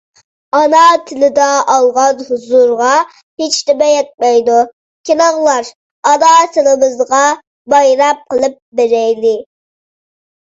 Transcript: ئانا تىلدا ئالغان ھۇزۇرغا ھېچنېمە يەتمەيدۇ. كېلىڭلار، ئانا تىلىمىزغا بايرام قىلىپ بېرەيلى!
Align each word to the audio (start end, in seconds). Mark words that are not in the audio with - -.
ئانا 0.59 0.83
تىلدا 1.09 1.49
ئالغان 1.73 2.23
ھۇزۇرغا 2.29 2.87
ھېچنېمە 3.41 3.89
يەتمەيدۇ. 3.89 4.55
كېلىڭلار، 5.11 5.69
ئانا 6.13 6.31
تىلىمىزغا 6.57 7.21
بايرام 7.75 8.25
قىلىپ 8.33 8.57
بېرەيلى! 8.81 9.35